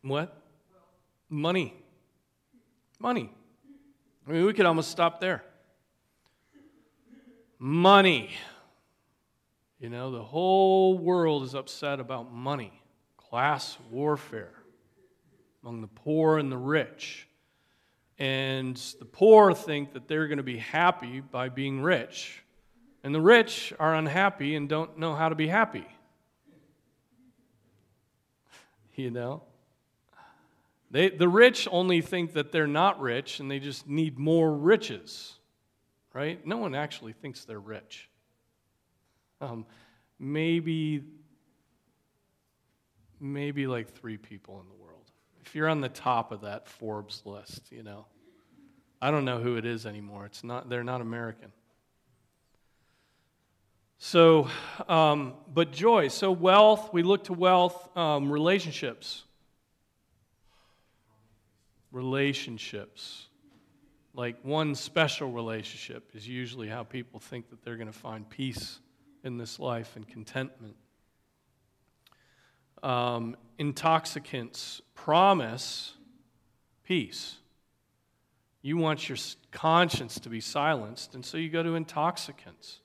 [0.01, 0.35] What?
[1.29, 1.73] Money.
[2.99, 3.31] Money.
[4.27, 5.43] I mean, we could almost stop there.
[7.59, 8.31] Money.
[9.79, 12.71] You know, the whole world is upset about money,
[13.17, 14.60] class warfare
[15.63, 17.27] among the poor and the rich.
[18.17, 22.43] And the poor think that they're going to be happy by being rich.
[23.03, 25.85] And the rich are unhappy and don't know how to be happy.
[28.95, 29.41] You know?
[30.91, 35.39] They, the rich only think that they're not rich and they just need more riches,
[36.13, 36.45] right?
[36.45, 38.09] No one actually thinks they're rich.
[39.39, 39.65] Um,
[40.19, 41.01] maybe,
[43.21, 44.80] maybe like three people in the world.
[45.45, 48.05] If you're on the top of that Forbes list, you know,
[49.01, 50.25] I don't know who it is anymore.
[50.25, 51.51] It's not, they're not American.
[53.97, 54.49] So,
[54.87, 56.07] um, but joy.
[56.07, 59.23] So, wealth, we look to wealth, um, relationships
[61.91, 63.27] relationships.
[64.13, 68.79] Like one special relationship is usually how people think that they're going to find peace
[69.23, 70.75] in this life and contentment.
[72.83, 75.93] Um, intoxicants promise
[76.83, 77.37] peace.
[78.61, 79.17] You want your
[79.51, 82.79] conscience to be silenced, and so you go to intoxicants.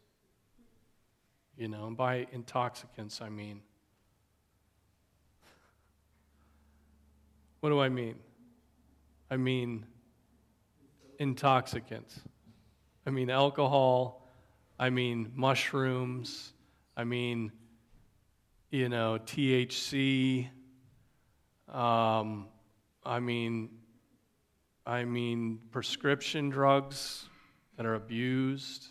[1.57, 3.63] You know, and by intoxicants, I mean,
[7.61, 8.17] what do I mean?
[9.31, 9.87] I mean
[11.19, 12.21] intoxicants.
[13.07, 14.29] I mean alcohol.
[14.79, 16.53] I mean mushrooms.
[16.97, 17.53] I mean,
[18.77, 20.49] you know, THC.
[21.69, 22.49] Um,
[23.05, 23.71] I mean,
[24.85, 27.29] I mean prescription drugs
[27.77, 28.87] that are abused,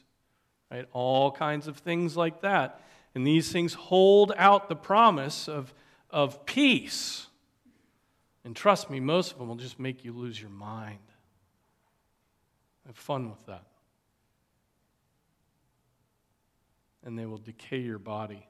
[0.72, 0.86] right?
[0.92, 2.82] All kinds of things like that.
[3.14, 5.74] And these things hold out the promise of,
[6.10, 7.28] of peace
[8.46, 11.00] and trust me, most of them will just make you lose your mind.
[12.86, 13.66] Have fun with that.
[17.04, 18.48] And they will decay your body.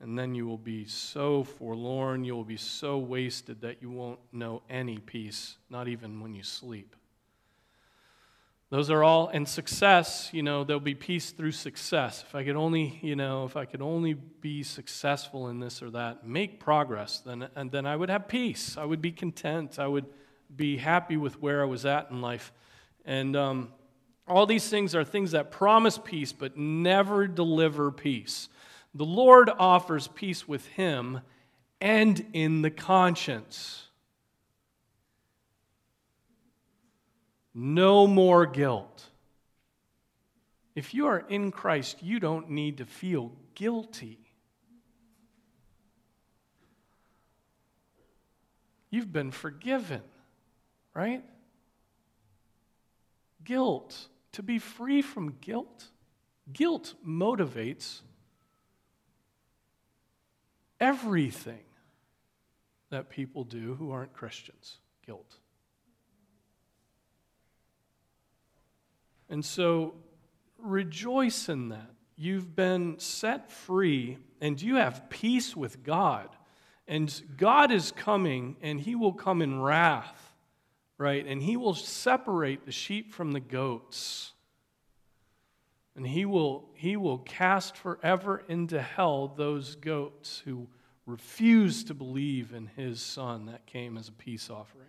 [0.00, 4.18] And then you will be so forlorn, you will be so wasted that you won't
[4.32, 6.96] know any peace, not even when you sleep.
[8.70, 12.22] Those are all, and success, you know, there'll be peace through success.
[12.26, 15.90] If I could only, you know, if I could only be successful in this or
[15.90, 18.76] that, make progress, then, and then I would have peace.
[18.78, 19.80] I would be content.
[19.80, 20.06] I would
[20.54, 22.52] be happy with where I was at in life.
[23.04, 23.72] And um,
[24.28, 28.48] all these things are things that promise peace but never deliver peace.
[28.94, 31.20] The Lord offers peace with Him
[31.80, 33.86] and in the conscience.
[37.54, 39.04] No more guilt.
[40.74, 44.18] If you are in Christ, you don't need to feel guilty.
[48.90, 50.02] You've been forgiven,
[50.94, 51.24] right?
[53.44, 55.86] Guilt, to be free from guilt,
[56.52, 58.00] guilt motivates
[60.80, 61.64] everything
[62.90, 64.78] that people do who aren't Christians.
[65.06, 65.36] Guilt.
[69.28, 69.94] And so
[70.58, 71.90] rejoice in that.
[72.16, 76.28] You've been set free and you have peace with God.
[76.86, 80.34] And God is coming and he will come in wrath,
[80.98, 81.24] right?
[81.24, 84.32] And he will separate the sheep from the goats.
[85.96, 90.68] And he will, he will cast forever into hell those goats who
[91.04, 94.86] refuse to believe in his son that came as a peace offering.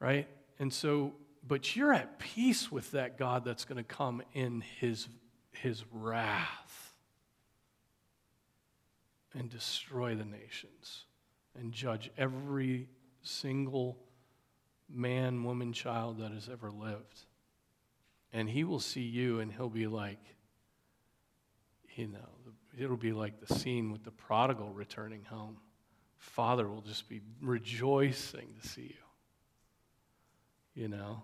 [0.00, 0.28] Right?
[0.58, 1.14] And so
[1.46, 5.08] but you're at peace with that God that's going to come in his,
[5.52, 6.94] his wrath
[9.34, 11.04] and destroy the nations
[11.58, 12.88] and judge every
[13.22, 13.98] single
[14.88, 17.24] man, woman, child that has ever lived.
[18.32, 20.20] And he will see you and he'll be like,
[21.96, 22.28] you know,
[22.78, 25.56] it'll be like the scene with the prodigal returning home.
[26.18, 28.94] Father will just be rejoicing to see
[30.74, 30.82] you.
[30.82, 31.22] You know?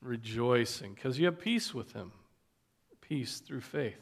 [0.00, 2.12] Rejoicing because you have peace with him,
[3.00, 3.98] peace through faith.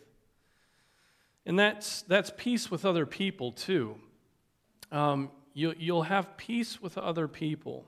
[1.47, 3.97] And that's, that's peace with other people too.
[4.91, 7.87] Um, you, you'll have peace with other people.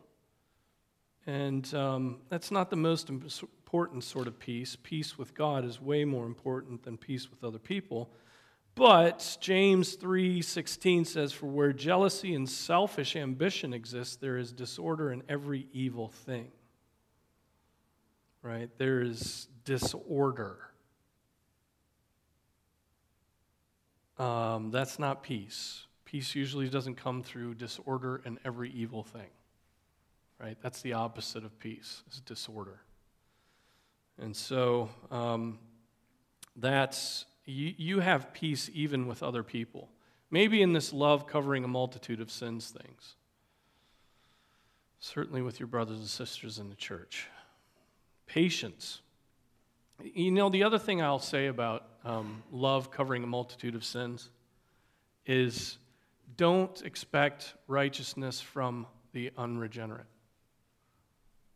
[1.27, 4.77] And um, that's not the most important sort of peace.
[4.83, 8.11] Peace with God is way more important than peace with other people.
[8.75, 15.23] But James 3:16 says for where jealousy and selfish ambition exist there is disorder in
[15.29, 16.51] every evil thing.
[18.43, 18.69] Right?
[18.77, 20.59] There is disorder.
[24.19, 25.87] Um, that's not peace.
[26.05, 29.31] Peace usually doesn't come through disorder and every evil thing.
[30.41, 30.57] Right?
[30.61, 32.81] That's the opposite of peace, is disorder.
[34.19, 35.59] And so um,
[36.57, 39.89] that's, you, you have peace even with other people.
[40.31, 43.15] Maybe in this love covering a multitude of sins things.
[44.99, 47.29] Certainly with your brothers and sisters in the church.
[48.27, 49.01] Patience.
[50.03, 54.31] You know, the other thing I'll say about um, love covering a multitude of sins
[55.27, 55.79] is
[56.37, 60.07] don't expect righteousness from the unregenerate.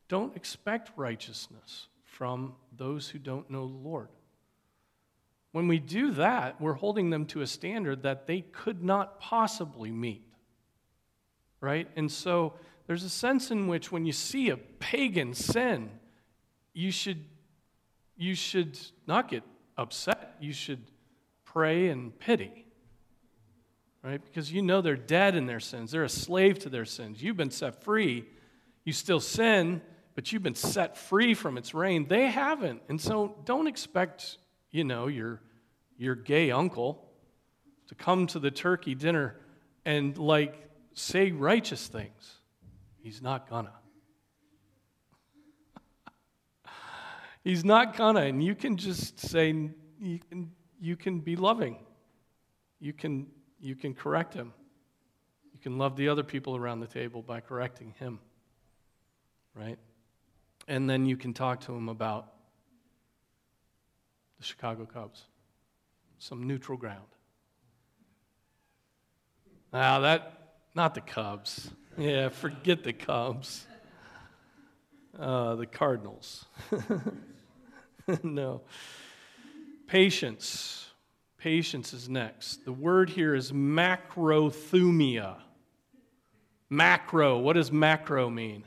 [0.09, 4.09] Don't expect righteousness from those who don't know the Lord.
[5.53, 9.91] When we do that, we're holding them to a standard that they could not possibly
[9.91, 10.25] meet.
[11.61, 11.89] Right?
[11.97, 12.55] And so
[12.87, 15.91] there's a sense in which when you see a pagan sin,
[16.73, 17.25] you should,
[18.17, 19.43] you should not get
[19.77, 20.37] upset.
[20.41, 20.83] You should
[21.45, 22.67] pray and pity.
[24.03, 24.25] Right?
[24.25, 25.91] Because you know they're dead in their sins.
[25.91, 27.23] They're a slave to their sins.
[27.23, 28.27] You've been set free.
[28.85, 29.83] You still sin,
[30.19, 32.09] but you've been set free from its reign.
[32.09, 32.83] They haven't.
[32.89, 34.39] And so don't expect,
[34.73, 35.41] you know, your,
[35.97, 37.09] your gay uncle
[37.87, 39.37] to come to the turkey dinner
[39.85, 42.35] and like say righteous things.
[43.01, 43.71] He's not gonna.
[47.45, 48.23] He's not gonna.
[48.23, 50.51] And you can just say, you can,
[50.81, 51.77] you can be loving.
[52.81, 53.29] You can,
[53.61, 54.53] you can correct him.
[55.53, 58.19] You can love the other people around the table by correcting him.
[59.55, 59.79] Right?
[60.69, 62.29] And then you can talk to him about
[64.37, 65.25] the Chicago Cubs,
[66.19, 67.07] some neutral ground.
[69.73, 71.71] Now, that, not the Cubs.
[71.97, 73.67] Yeah, forget the Cubs.
[75.19, 76.45] Uh, the Cardinals.
[78.23, 78.61] no.
[79.89, 80.87] Patience.
[81.39, 82.65] Patience is next.
[82.65, 85.37] The word here is macrothumia.
[86.71, 87.39] Macro.
[87.39, 88.65] What does macro mean?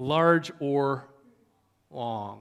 [0.00, 1.06] Large or
[1.90, 2.40] long.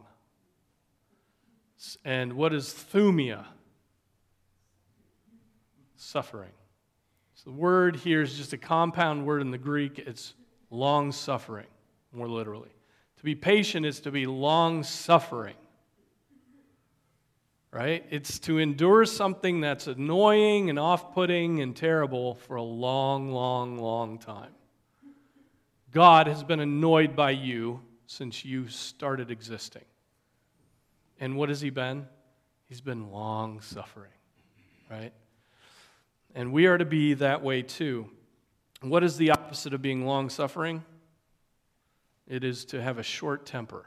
[2.05, 3.45] And what is thumia?
[5.97, 6.51] Suffering.
[7.35, 9.99] So the word here is just a compound word in the Greek.
[9.99, 10.33] It's
[10.69, 11.67] long suffering,
[12.13, 12.71] more literally.
[13.17, 15.55] To be patient is to be long suffering.
[17.71, 18.05] Right?
[18.09, 23.77] It's to endure something that's annoying and off putting and terrible for a long, long,
[23.77, 24.51] long time.
[25.91, 29.85] God has been annoyed by you since you started existing.
[31.19, 32.07] And what has He been?
[32.67, 34.11] He's been long suffering,
[34.89, 35.13] right?
[36.35, 38.09] And we are to be that way too.
[38.81, 40.83] What is the opposite of being long suffering?
[42.27, 43.85] It is to have a short temper.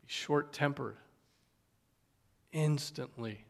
[0.00, 0.96] Be short tempered.
[2.52, 3.44] Instantly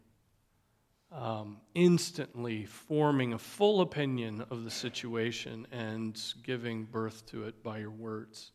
[1.15, 7.79] um, instantly forming a full opinion of the situation and giving birth to it by
[7.79, 8.53] your words.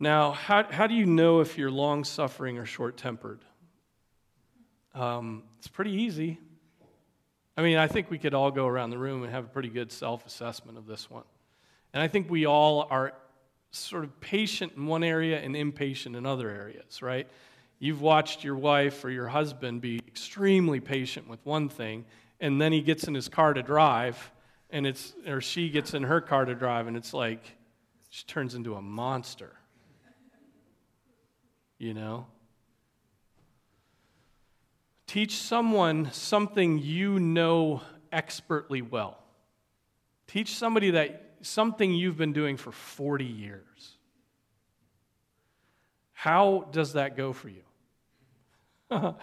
[0.00, 3.40] Now, how, how do you know if you're long suffering or short tempered?
[4.94, 6.38] Um, it's pretty easy.
[7.56, 9.68] I mean, I think we could all go around the room and have a pretty
[9.68, 11.24] good self assessment of this one.
[11.92, 13.12] And I think we all are
[13.72, 17.28] sort of patient in one area and impatient in other areas, right?
[17.78, 22.04] You've watched your wife or your husband be extremely patient with one thing,
[22.40, 24.32] and then he gets in his car to drive,
[24.70, 27.56] and it's, or she gets in her car to drive, and it's like
[28.10, 29.52] she turns into a monster.
[31.78, 32.26] You know?
[35.06, 39.18] Teach someone something you know expertly well.
[40.26, 43.96] Teach somebody that something you've been doing for 40 years.
[46.12, 47.62] How does that go for you?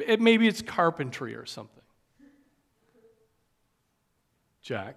[0.00, 1.82] it, maybe it's carpentry or something.
[4.62, 4.96] Jack.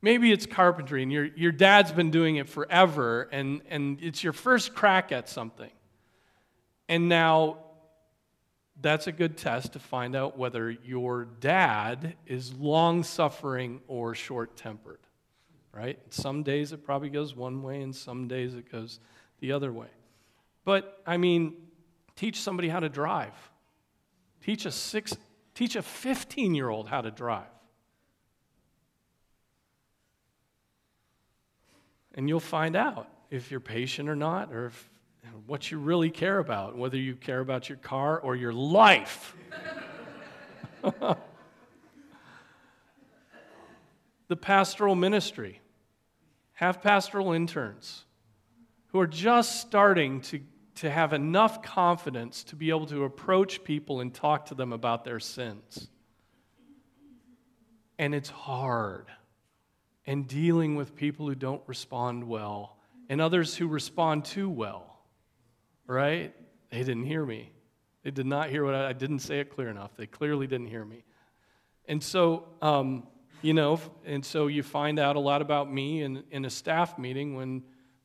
[0.00, 4.32] maybe it's carpentry and your, your dad's been doing it forever and, and it's your
[4.32, 5.70] first crack at something.
[6.88, 7.58] And now
[8.80, 14.56] that's a good test to find out whether your dad is long suffering or short
[14.56, 15.00] tempered,
[15.72, 15.98] right?
[16.10, 19.00] Some days it probably goes one way, and some days it goes
[19.40, 19.88] the other way.
[20.64, 21.54] But I mean,
[22.16, 23.34] teach somebody how to drive.
[24.42, 25.16] Teach a six,
[25.54, 27.46] teach a 15 year old how to drive.
[32.14, 34.90] And you'll find out if you're patient or not, or if,
[35.46, 39.34] what you really care about, whether you care about your car or your life.
[44.28, 45.60] the pastoral ministry.
[46.54, 48.04] Have pastoral interns
[48.88, 50.40] who are just starting to,
[50.76, 55.04] to have enough confidence to be able to approach people and talk to them about
[55.04, 55.88] their sins.
[57.98, 59.06] And it's hard.
[60.06, 62.76] And dealing with people who don't respond well
[63.08, 64.98] and others who respond too well,
[65.86, 66.34] right?
[66.70, 67.52] They didn't hear me.
[68.02, 69.96] They did not hear what I, I didn't say it clear enough.
[69.96, 71.04] They clearly didn't hear me.
[71.86, 73.06] And so, um,
[73.42, 76.98] you know, and so you find out a lot about me in, in a staff
[76.98, 77.62] meeting when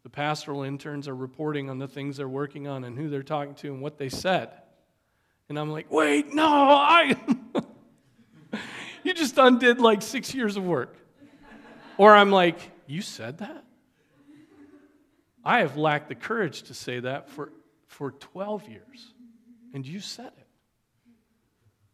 [0.10, 3.54] the pastoral interns are reporting on the things they're working on and who they're talking
[3.54, 4.50] to and what they said.
[5.50, 7.16] And I'm like, wait, no, I.
[9.04, 10.98] you just undid like six years of work.
[12.00, 12.58] Or I'm like,
[12.88, 13.64] you said that?
[15.46, 17.54] I have lacked the courage to say that for,
[17.86, 19.14] for 12 years.
[19.76, 20.48] And you said it.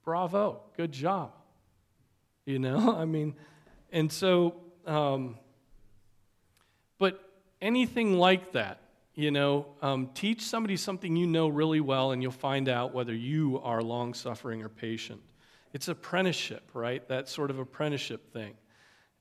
[0.05, 0.61] Bravo.
[0.77, 1.33] Good job.
[2.45, 3.35] You know, I mean,
[3.91, 4.55] and so,
[4.85, 5.37] um,
[7.65, 8.79] anything like that,
[9.15, 13.13] you know, um, teach somebody something you know really well, and you'll find out whether
[13.13, 15.21] you are long suffering or patient.
[15.73, 17.05] It's apprenticeship, right?
[17.09, 18.53] That sort of apprenticeship thing.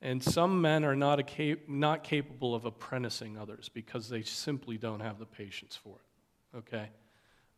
[0.03, 5.01] And some men are not, cap- not capable of apprenticing others because they simply don't
[5.01, 6.59] have the patience for it.
[6.59, 6.91] Okay?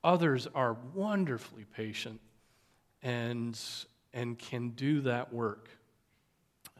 [0.04, 2.20] Others are wonderfully patient
[3.02, 3.58] and,
[4.14, 5.68] and can do that work.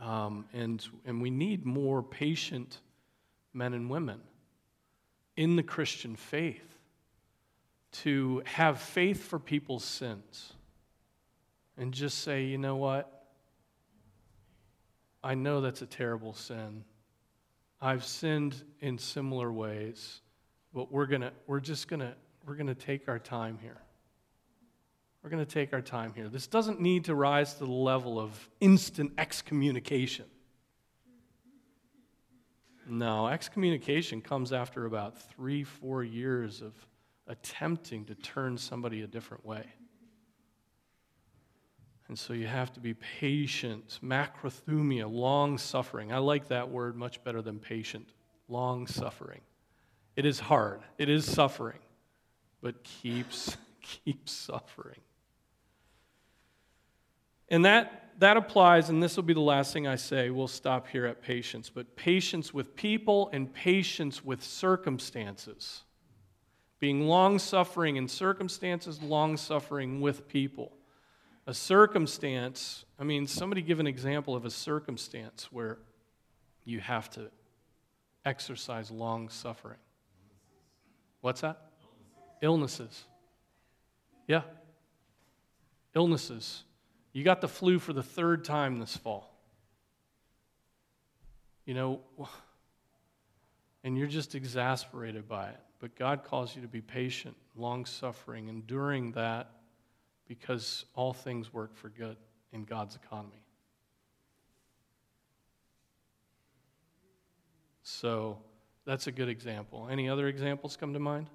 [0.00, 2.78] Um, and, and we need more patient
[3.56, 4.20] men and women
[5.36, 6.62] in the Christian faith
[7.92, 10.52] to have faith for people's sins
[11.78, 13.26] and just say, you know what?
[15.22, 16.84] I know that's a terrible sin.
[17.80, 20.20] I've sinned in similar ways,
[20.72, 22.14] but we're gonna, we're just gonna,
[22.46, 23.78] we're gonna take our time here.
[25.22, 26.28] We're gonna take our time here.
[26.28, 30.26] This doesn't need to rise to the level of instant excommunication.
[32.88, 36.72] No, excommunication comes after about three, four years of
[37.26, 39.64] attempting to turn somebody a different way.
[42.08, 46.12] And so you have to be patient, macrothumia, long suffering.
[46.12, 48.08] I like that word much better than patient,
[48.48, 49.40] long suffering.
[50.14, 51.80] It is hard, it is suffering,
[52.62, 55.00] but keeps keeps suffering.
[57.48, 60.30] And that that applies, and this will be the last thing I say.
[60.30, 65.82] We'll stop here at patience, but patience with people and patience with circumstances.
[66.78, 70.72] Being long suffering in circumstances, long suffering with people.
[71.46, 75.78] A circumstance, I mean, somebody give an example of a circumstance where
[76.64, 77.30] you have to
[78.24, 79.78] exercise long suffering.
[81.20, 81.58] What's that?
[82.42, 83.04] Illnesses.
[84.26, 84.42] Yeah.
[85.94, 86.64] Illnesses.
[87.16, 89.34] You got the flu for the third time this fall.
[91.64, 92.00] You know,
[93.82, 95.60] and you're just exasperated by it.
[95.80, 99.48] But God calls you to be patient, long suffering, enduring that
[100.28, 102.18] because all things work for good
[102.52, 103.46] in God's economy.
[107.82, 108.36] So
[108.84, 109.88] that's a good example.
[109.90, 111.30] Any other examples come to mind?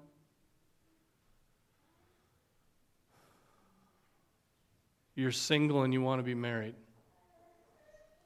[5.22, 6.74] You're single and you want to be married.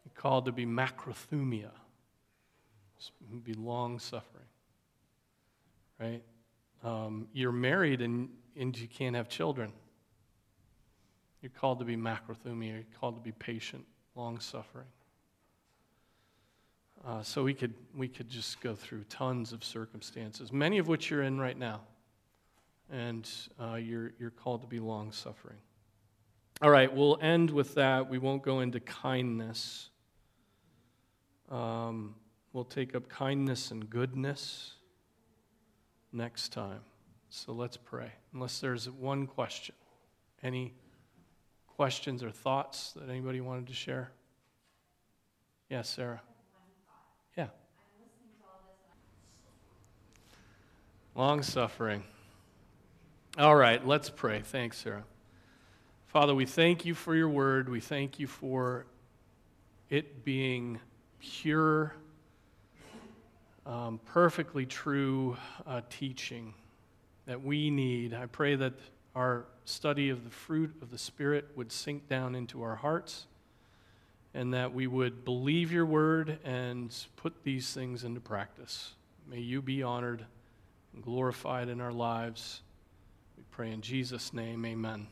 [0.07, 1.68] You're called to be macrothumia,
[3.44, 4.47] be long suffering,
[6.01, 6.22] right?
[6.82, 9.74] Um, you're married and, and you can't have children.
[11.42, 12.72] You're called to be macrothumia.
[12.72, 13.84] You're called to be patient,
[14.14, 14.86] long suffering.
[17.07, 21.11] Uh, so we could, we could just go through tons of circumstances, many of which
[21.11, 21.82] you're in right now.
[22.90, 23.28] And
[23.61, 25.59] uh, you're, you're called to be long suffering.
[26.63, 28.09] All right, we'll end with that.
[28.09, 29.91] We won't go into kindness.
[31.51, 32.15] Um,
[32.55, 34.73] we'll take up kindness and goodness
[36.13, 36.81] next time.
[37.29, 38.11] So let's pray.
[38.33, 39.75] Unless there's one question.
[40.43, 40.73] Any
[41.67, 44.11] questions or thoughts that anybody wanted to share?
[45.69, 46.21] Yes, yeah, Sarah.
[47.37, 47.47] Yeah.
[51.15, 52.03] Long suffering.
[53.37, 54.41] All right, let's pray.
[54.41, 55.05] Thanks, Sarah.
[56.07, 57.69] Father, we thank you for your word.
[57.69, 58.87] We thank you for
[59.91, 60.81] it being
[61.21, 61.95] pure,
[63.67, 65.37] um, perfectly true
[65.67, 66.55] uh, teaching
[67.27, 68.15] that we need.
[68.15, 68.75] I pray that
[69.15, 73.27] our study of the fruit of the Spirit would sink down into our hearts
[74.33, 78.93] and that we would believe your word and put these things into practice.
[79.29, 80.25] May you be honored
[80.95, 82.61] and glorified in our lives.
[83.37, 85.09] We pray in Jesus' name, amen.